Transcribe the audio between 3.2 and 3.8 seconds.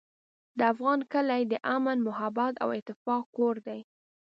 کور دی.